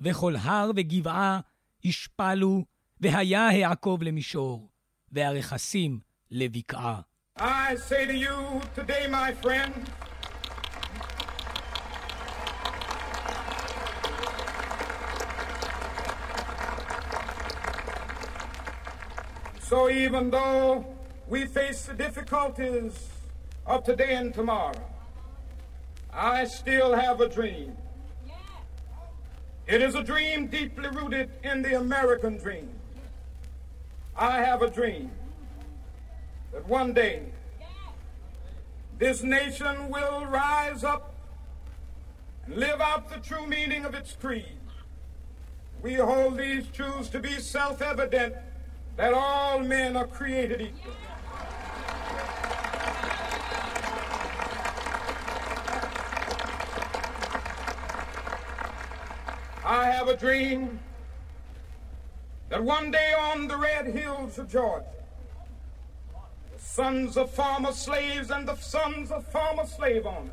[0.00, 1.40] וכל הר וגבעה
[1.84, 2.64] ישפלו,
[3.01, 4.69] והיה העקוב למישור,
[5.11, 5.99] והרכסים
[6.31, 7.01] לבקעה.
[7.39, 9.73] I say to you today, my friend,
[19.61, 20.83] so even though
[21.27, 22.93] we face the difficulties
[23.67, 24.81] of today and tomorrow,
[26.11, 27.77] I still have a dream.
[29.67, 32.69] It is a dream deeply rooted in the American dream.
[34.16, 35.10] I have a dream
[36.52, 37.22] that one day
[38.98, 41.14] this nation will rise up
[42.46, 44.44] and live out the true meaning of its creed.
[45.82, 48.34] We hold these truths to be self evident
[48.96, 50.92] that all men are created equal.
[59.64, 60.78] I have a dream
[62.52, 64.84] that one day on the red hills of Georgia,
[66.52, 70.30] the sons of former slaves and the sons of former slave owners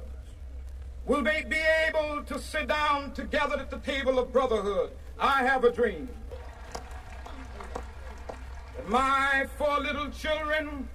[1.05, 4.91] will be, be able to sit down together at the table of brotherhood.
[5.17, 6.09] I have a dream
[8.75, 10.89] that my four little children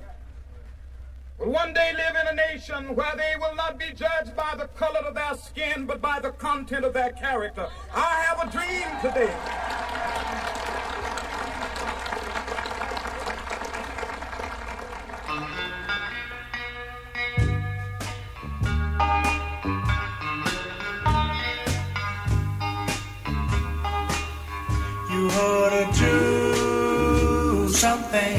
[1.38, 4.66] will one day live in a nation where they will not be judged by the
[4.76, 7.66] color of their skin, but by the content of their character.
[7.94, 9.93] I have a dream today.
[28.14, 28.38] Something.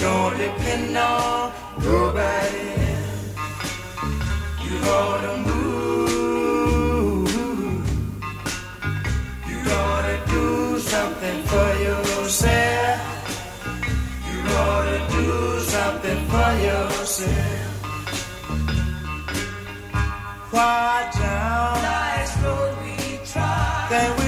[0.00, 2.70] Don't depend on nobody.
[4.64, 7.28] You ought to move.
[9.48, 9.58] You
[10.08, 13.00] to do something for yourself.
[14.28, 14.38] You
[14.90, 15.28] to do
[15.60, 17.70] something for yourself.
[20.50, 21.82] Why, John?
[21.82, 24.21] Nice road we try.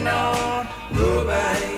[0.00, 0.66] unknown.
[0.92, 1.69] Nobody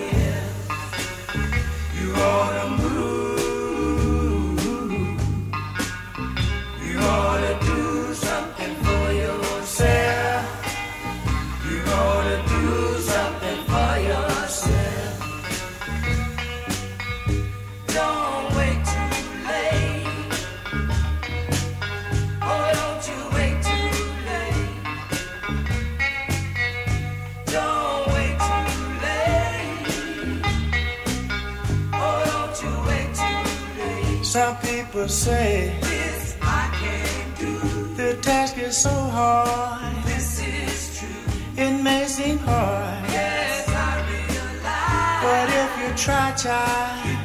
[34.93, 37.57] people say this I can't do.
[37.95, 39.95] The task is so hard.
[40.05, 41.33] This is true.
[41.57, 43.03] It may seem hard.
[43.09, 45.23] Yes, I realize.
[45.25, 47.22] But if you try, child,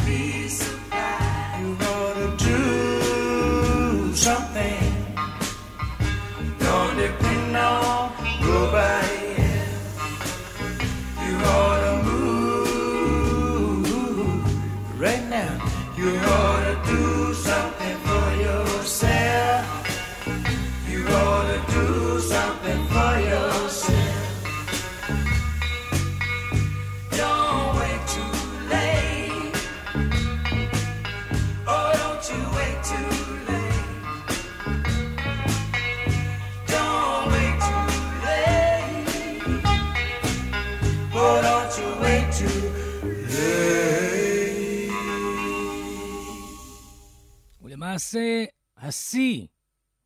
[47.99, 48.45] ולמעשה,
[48.77, 49.47] השיא,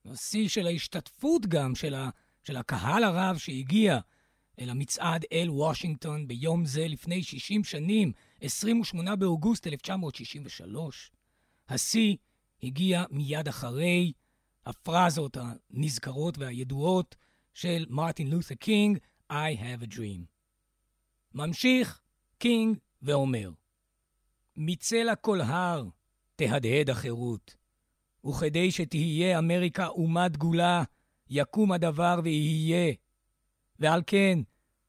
[0.05, 2.11] השיא של ההשתתפות גם של, ה,
[2.45, 3.99] של הקהל הרב שהגיע
[4.61, 11.11] אל המצעד אל וושינגטון ביום זה לפני 60 שנים, 28 באוגוסט 1963.
[11.69, 12.17] השיא
[12.63, 14.13] הגיע מיד אחרי
[14.67, 17.17] הפרזות הנזכרות והידועות
[17.55, 18.99] של מרטין לותר קינג,
[19.33, 20.25] I have a dream.
[21.35, 22.01] ממשיך
[22.39, 23.51] קינג ואומר,
[24.57, 25.85] מצלע כל הר
[26.37, 27.62] תהדהד החירות,
[28.27, 30.83] וכדי שתהיה אמריקה אומה דגולה,
[31.31, 32.93] יקום הדבר ויהיה.
[33.79, 34.39] ועל כן,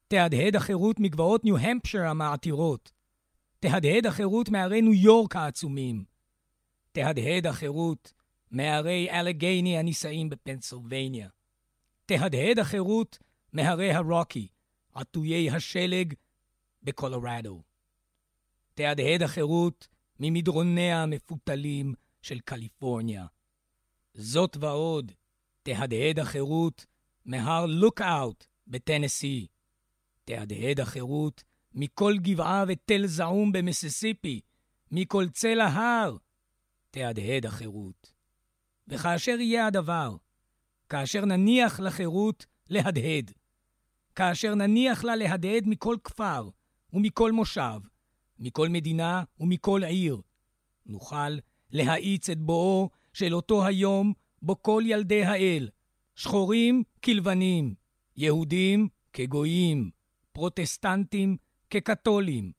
[0.08, 2.92] תהדהד החירות מגבעות ניו-המפשר המעתירות.
[3.60, 6.04] תהדהד החירות מהרי ניו יורק העצומים.
[6.92, 8.12] תהדהד החירות
[8.50, 11.28] מהרי אלגייני הנישאים בפנסילבניה.
[12.06, 13.18] תהדהד החירות
[13.52, 14.48] מהרי הרוקי,
[14.94, 16.14] עטויי השלג
[16.82, 17.62] בקולורדו.
[18.74, 19.88] תהדהד החירות
[20.20, 21.94] ממדרוניה המפותלים
[22.24, 23.26] של קליפורניה.
[24.14, 25.12] זאת ועוד,
[25.62, 26.86] תהדהד החירות
[27.24, 29.46] מהר לוקאוט בטנסי.
[30.24, 31.44] תהדהד החירות
[31.74, 34.40] מכל גבעה ותל זעום במיסיסיפי,
[34.90, 36.16] מכל צלע הר,
[36.90, 38.12] תהדהד החירות.
[38.88, 40.16] וכאשר יהיה הדבר,
[40.88, 43.30] כאשר נניח לחירות להדהד,
[44.14, 46.50] כאשר נניח לה להדהד מכל כפר
[46.92, 47.80] ומכל מושב,
[48.38, 50.20] מכל מדינה ומכל עיר,
[50.86, 51.38] נוכל
[51.74, 54.12] להאיץ את בואו של אותו היום
[54.42, 55.68] בו כל ילדי האל,
[56.14, 57.74] שחורים כלבנים,
[58.16, 59.90] יהודים כגויים,
[60.32, 61.36] פרוטסטנטים
[61.70, 62.52] כקתולים,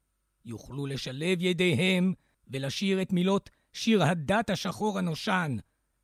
[0.46, 2.14] יוכלו לשלב ידיהם
[2.48, 5.56] ולשיר את מילות שיר הדת השחור הנושן,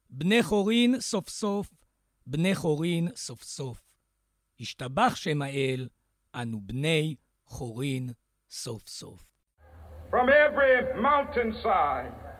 [0.09, 1.69] בני חורין סוף סוף,
[2.27, 3.81] בני חורין סוף סוף.
[4.59, 5.87] השתבח שם האל,
[6.35, 8.09] אנו בני חורין
[8.49, 9.27] סוף סוף.
[10.11, 12.30] From every mountainside,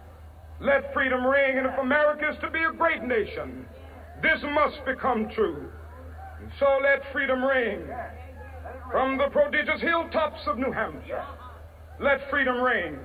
[0.62, 1.58] let freedom ring.
[1.58, 3.66] And if America is to be a great nation,
[4.22, 5.70] this must become true.
[6.60, 7.82] So let freedom ring.
[8.92, 11.26] From the prodigious hilltops of New Hampshire,
[12.00, 13.00] let freedom ring.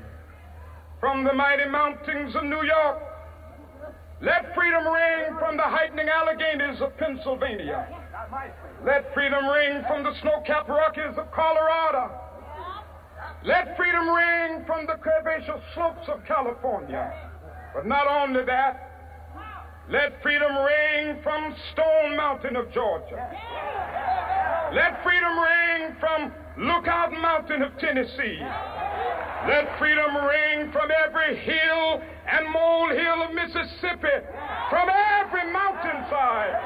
[1.01, 3.03] From the mighty mountains of New York,
[4.21, 7.87] let freedom ring from the heightening Alleghanies of Pennsylvania.
[8.85, 12.11] Let freedom ring from the snow-capped Rockies of Colorado.
[13.45, 17.26] Let freedom ring from the curvaceous slopes of California.
[17.77, 18.89] But not only that,
[19.91, 23.21] let freedom ring from Stone Mountain of Georgia.
[24.73, 28.41] Let freedom ring from Lookout Mountain of Tennessee.
[29.47, 32.01] Let freedom ring from every hill
[32.33, 34.25] and molehill of Mississippi,
[34.71, 34.89] from
[35.21, 36.57] every mountainside.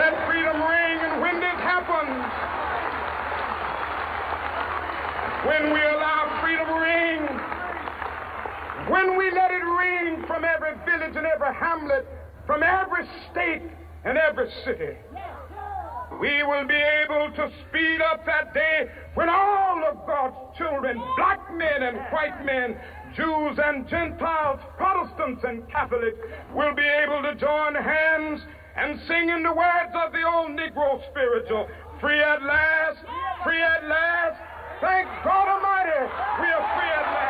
[0.00, 2.24] Let freedom ring, and when this happens,
[5.44, 7.04] when we allow freedom to ring,
[8.94, 12.06] when we let it ring from every village and every hamlet,
[12.46, 13.62] from every state
[14.04, 14.94] and every city,
[16.20, 21.42] we will be able to speed up that day when all of God's children, black
[21.56, 22.78] men and white men,
[23.16, 26.18] Jews and Gentiles, Protestants and Catholics,
[26.54, 28.42] will be able to join hands
[28.76, 31.66] and singing the words of the old Negro spiritual.
[32.00, 32.98] Free at last,
[33.42, 34.38] free at last.
[34.80, 35.98] Thank God Almighty,
[36.38, 37.23] we are free at last.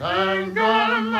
[0.00, 1.17] I'm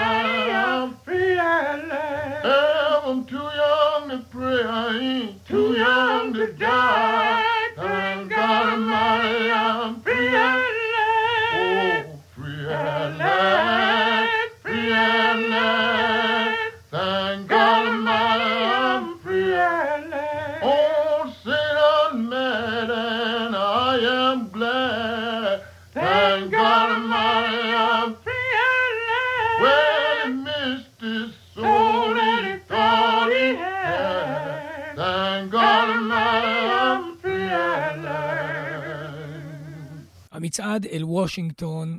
[40.99, 41.99] אל וושינגטון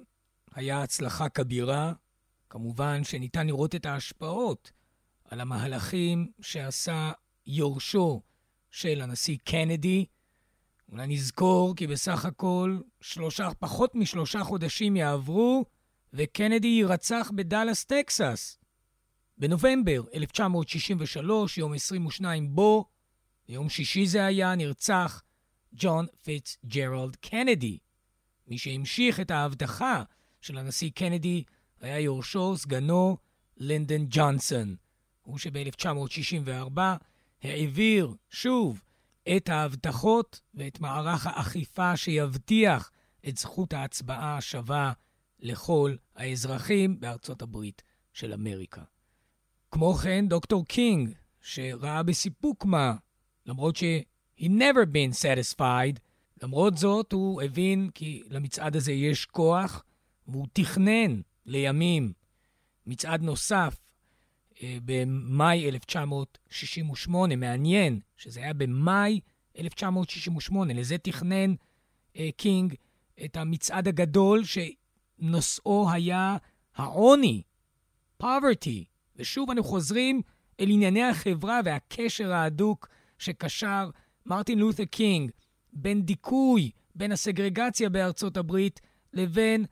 [0.54, 1.94] היה הצלחה כבירה.
[2.50, 4.72] כמובן שניתן לראות את ההשפעות
[5.26, 7.12] על המהלכים שעשה
[7.48, 8.22] יורשו
[8.72, 10.06] של הנשיא קנדי.
[10.92, 15.66] אולי נזכור כי בסך הכל שלושה, פחות משלושה חודשים יעברו
[16.14, 18.58] וקנדי יירצח בדאלאס, טקסס.
[19.38, 22.86] בנובמבר 1963, יום 22 בו,
[23.48, 25.24] ביום שישי זה היה, נרצח
[25.74, 27.78] ג'ון פיצג'רלד קנדי.
[28.50, 30.04] מי שהמשיך את ההבטחה
[30.42, 31.44] של הנשיא קנדי
[31.82, 33.18] היה יורשו, סגנו,
[33.58, 34.76] לינדון ג'ונסון.
[35.24, 36.80] הוא שב-1964
[37.44, 38.82] העביר שוב
[39.38, 42.92] את ההבטחות ואת מערך האכיפה שיבטיח
[43.28, 44.94] את זכות ההצבעה השווה
[45.40, 47.82] לכל האזרחים בארצות הברית
[48.14, 48.82] של אמריקה.
[49.72, 51.10] כמו כן, דוקטור קינג,
[51.42, 52.94] שראה בסיפוק מה,
[53.46, 53.84] למרות ש-
[54.40, 56.00] he never been satisfied,
[56.44, 59.84] למרות זאת הוא הבין כי למצעד הזה יש כוח,
[60.28, 62.14] והוא תכנן לימים
[62.86, 63.76] מצעד נוסף
[64.64, 67.36] אה, במאי 1968.
[67.36, 69.20] מעניין שזה היה במאי
[69.60, 70.74] 1968.
[70.74, 71.54] לזה תכנן
[72.18, 72.76] אה, קינג
[73.26, 76.38] את המצעד הגדול שנושאו היה
[76.76, 77.42] העוני,
[78.24, 78.84] poverty.
[79.16, 80.22] ושוב אנו חוזרים
[80.60, 82.88] אל ענייני החברה והקשר ההדוק
[83.18, 83.90] שקשר
[84.26, 85.32] מרטין לותר קינג
[85.74, 88.80] בין דיכוי, בין הסגרגציה בארצות הברית,
[89.14, 89.66] לבין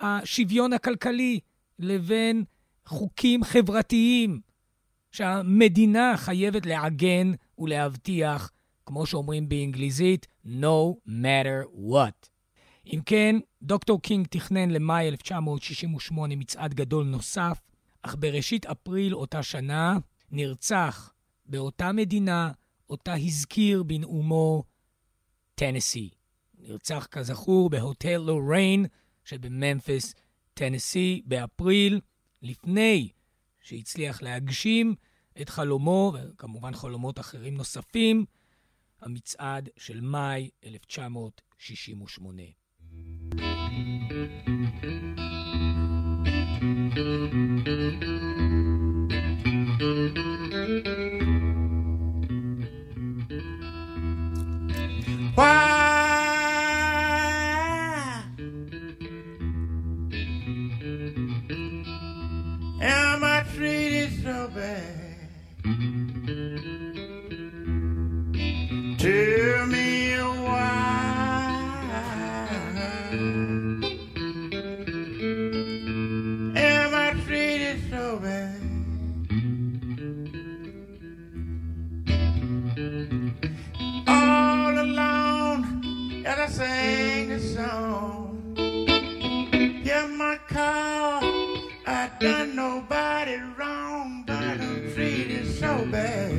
[0.00, 1.40] השוויון הכלכלי,
[1.78, 2.44] לבין
[2.86, 4.40] חוקים חברתיים
[5.12, 8.50] שהמדינה חייבת לעגן ולהבטיח,
[8.86, 12.28] כמו שאומרים באנגליזית, no matter what.
[12.86, 17.60] אם כן, דוקטור קינג תכנן למאי 1968 מצעד גדול נוסף,
[18.02, 19.98] אך בראשית אפריל אותה שנה
[20.30, 21.12] נרצח
[21.46, 22.50] באותה מדינה,
[22.90, 24.64] אותה הזכיר בנאומו
[25.60, 26.10] טנסי.
[26.58, 28.86] נרצח כזכור בהוטל לוריין
[29.24, 30.14] שבממפיס,
[30.54, 32.00] טנסי, באפריל,
[32.42, 33.08] לפני
[33.60, 34.94] שהצליח להגשים
[35.40, 38.24] את חלומו, וכמובן חלומות אחרים נוספים,
[39.00, 42.42] המצעד של מאי 1968.
[55.40, 55.69] Why
[86.50, 88.54] sang a song.
[90.48, 91.24] cause
[91.86, 96.32] I done nobody wrong, but I'm treated so bad.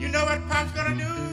[0.00, 1.25] You know what Pop's gonna do?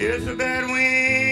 [0.00, 1.27] It's a bad wind.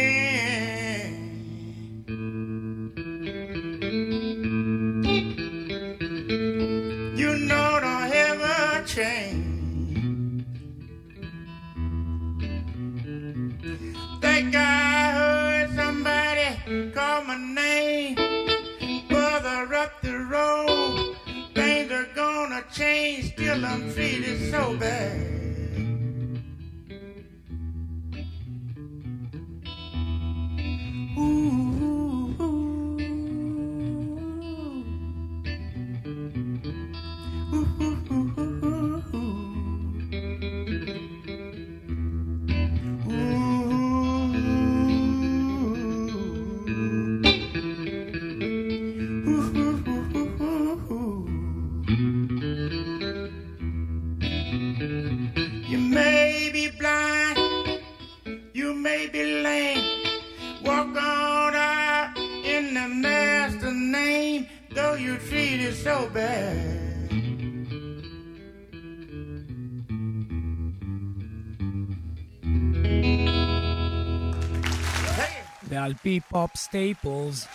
[76.06, 77.46] ועל פי פופ סטייפלס,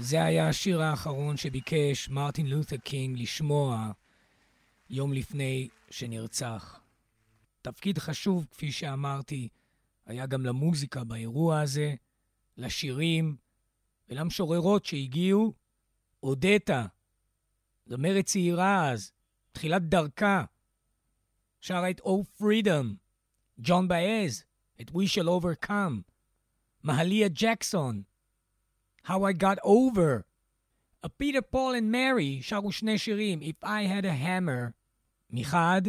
[0.00, 3.92] זה היה השיר האחרון שביקש מרטין לותר קינג לשמוע
[4.90, 6.80] יום לפני שנרצח.
[7.62, 9.48] תפקיד חשוב, כפי שאמרתי,
[10.06, 11.94] היה גם למוזיקה באירוע הזה,
[12.56, 13.36] לשירים
[14.08, 15.54] ולמשוררות שהגיעו.
[16.22, 16.86] אודטה,
[17.86, 19.12] זמרת צעירה אז,
[19.52, 20.44] תחילת דרכה,
[21.60, 22.86] שרה את Oh Freedom,
[23.58, 24.44] ג'ואן באאז,
[24.80, 26.15] את We Shall Overcome,
[26.86, 28.02] מהליה ג'קסון,
[29.06, 30.22] How I Got Over,
[31.06, 34.70] אה, Peter Paul and Mary שרו שני שירים, If I Had a Hammer
[35.30, 35.82] מחד,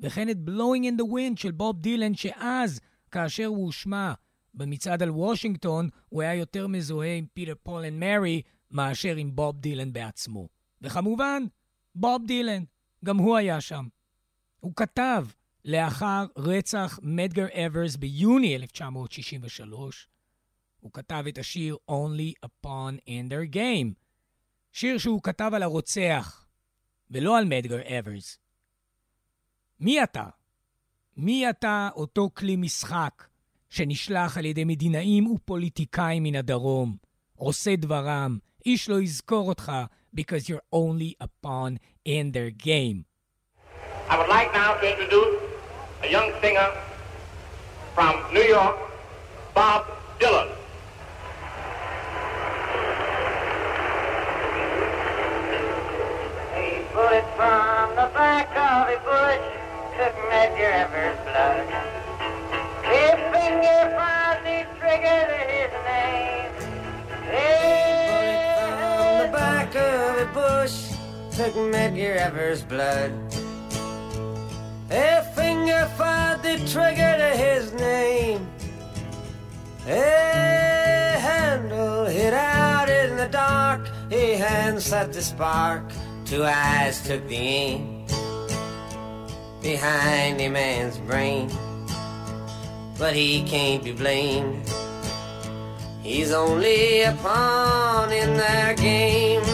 [0.00, 4.12] וכן את Blowing in the Wind של בוב דילן, שאז, כאשר הוא הושמע
[4.54, 9.60] במצעד על וושינגטון, הוא היה יותר מזוהה עם פיטר פול אנד מרי מאשר עם בוב
[9.60, 10.48] דילן בעצמו.
[10.82, 11.42] וכמובן,
[11.94, 12.64] בוב דילן,
[13.04, 13.86] גם הוא היה שם.
[14.60, 15.26] הוא כתב,
[15.64, 20.08] לאחר רצח מדגר אברס ביוני 1963,
[20.86, 23.94] הוא כתב את השיר Only Upon in Their Game,
[24.72, 26.46] שיר שהוא כתב על הרוצח,
[27.10, 28.38] ולא על מדגר אברס.
[29.80, 30.24] מי אתה?
[31.16, 33.26] מי אתה אותו כלי משחק
[33.70, 36.96] שנשלח על ידי מדינאים ופוליטיקאים מן הדרום,
[37.36, 39.72] עושה דברם, איש לא יזכור אותך,
[40.16, 41.78] because you're only a pawn
[42.08, 43.04] in their game.
[44.08, 45.42] I would like now to introduce
[46.02, 46.68] a young singer
[47.94, 48.76] from New York,
[49.54, 49.82] Bob
[50.20, 50.65] Dylan.
[56.96, 59.44] Bullet from the back of a bush
[59.98, 61.66] took Medgar Evers' blood.
[62.90, 66.52] His finger found the trigger to his name.
[68.56, 70.76] From the back of a bush
[71.36, 73.12] took Medgar Evers' blood.
[74.90, 78.48] A finger fired the trigger to his name.
[79.86, 83.82] A handle hid out in the dark.
[84.10, 85.84] A hand set the spark.
[86.26, 88.04] Two eyes took the aim
[89.62, 91.48] behind a man's brain.
[92.98, 94.68] But he can't be blamed.
[96.02, 99.44] He's only a pawn in their game.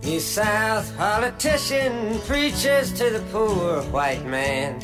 [0.00, 4.80] The South politician preaches to the poor white man.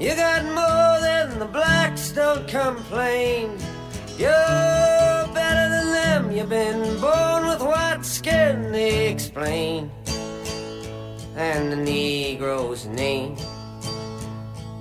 [0.00, 3.58] You got more than the blacks, don't complain.
[4.16, 5.13] You're
[6.34, 9.90] you've been born with white skin, they explain.
[11.36, 13.36] And the Negro's name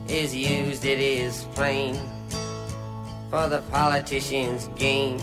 [0.08, 1.96] is used, it is plain,
[3.30, 5.20] for the politician's gain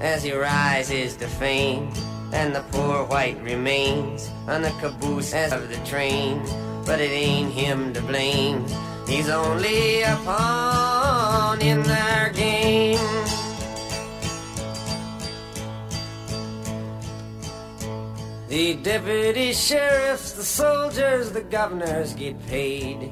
[0.00, 1.90] as he rises to fame.
[2.32, 6.42] And the poor white remains on the caboose of the train.
[6.86, 8.66] But it ain't him to blame,
[9.06, 13.31] he's only a pawn in their game.
[18.52, 23.10] The deputy sheriffs, the soldiers, the governors get paid.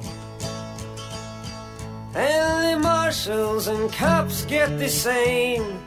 [2.13, 5.79] And the marshals and cops get the same.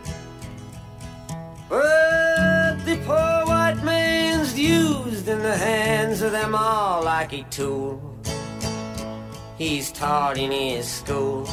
[1.68, 8.02] But the poor white man's used in the hands of them all like a tool.
[9.56, 11.46] He's taught in his school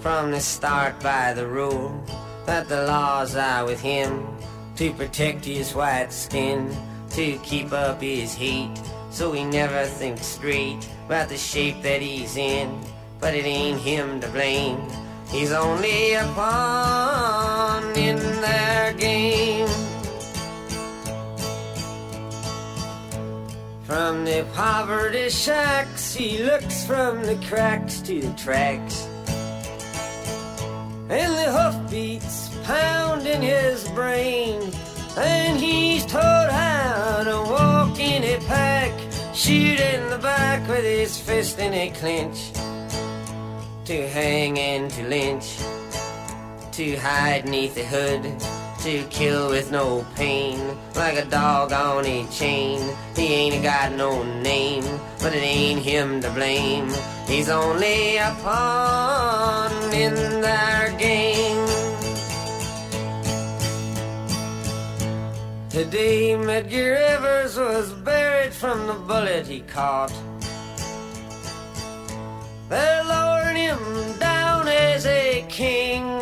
[0.00, 2.02] from the start by the rule
[2.46, 4.26] that the laws are with him
[4.76, 6.74] to protect his white skin,
[7.14, 8.74] to keep up his heat,
[9.10, 12.76] so he never thinks straight about the shape that he's in.
[13.20, 14.80] But it ain't him to blame.
[15.30, 19.68] He's only a pawn in their game.
[23.84, 29.06] From the poverty shacks, he looks from the cracks to the tracks.
[31.08, 34.72] And the hoofbeats pound in his brain.
[35.16, 35.73] And he's
[40.64, 42.52] back with his fist in a clinch
[43.84, 45.58] to hang and to lynch,
[46.72, 48.22] to hide neath the hood,
[48.80, 50.58] to kill with no pain,
[50.94, 52.80] like a dog on a chain.
[53.14, 54.84] He ain't got no name,
[55.20, 56.90] but it ain't him to blame.
[57.26, 61.68] He's only a pawn in their game.
[65.68, 70.12] Today, Medgar Evers was buried from the bullet he caught.
[72.68, 76.18] They're lowering him down as a king.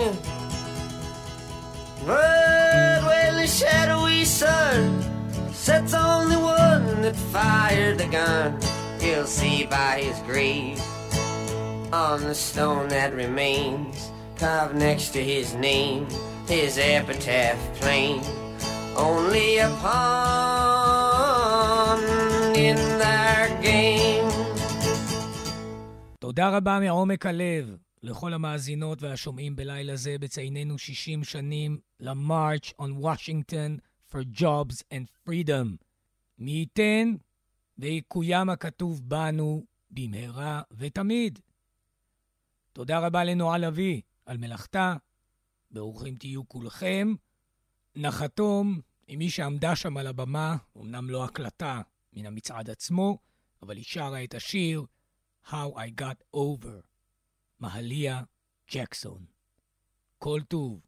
[2.06, 5.02] But when the shadowy sun
[5.52, 8.58] sets on the one that fired the gun,
[9.00, 10.82] you'll see by his grave
[11.92, 16.08] on the stone that remains, carved next to his name,
[16.48, 18.22] his epitaph plain.
[18.96, 20.82] Only pawn
[22.56, 24.31] in their game.
[26.34, 33.80] תודה רבה מעומק הלב לכל המאזינות והשומעים בלילה זה בצייננו 60 שנים ל-March on Washington
[34.10, 35.66] for Jobs and Freedom.
[36.38, 37.14] מי ייתן
[37.78, 41.38] ויקוים הכתוב בנו במהרה ותמיד.
[42.72, 44.94] תודה רבה לנועה לביא על מלאכתה.
[45.70, 47.14] ברוכים תהיו כולכם.
[47.96, 51.80] נחתום עם מי שעמדה שם על הבמה, אמנם לא הקלטה
[52.12, 53.18] מן המצעד עצמו,
[53.62, 54.84] אבל היא שרה את השיר
[55.50, 56.82] How I Got Over,
[57.60, 58.20] מהליה
[58.74, 59.24] ג'קסון.
[60.18, 60.80] כל טוב.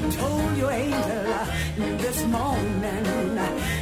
[0.00, 1.44] You told your angel uh,
[1.98, 3.38] this morning.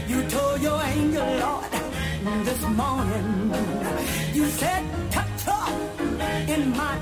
[0.08, 3.52] You told your angel, Lord, this morning.
[4.34, 5.66] You said, touch her
[6.54, 6.98] in my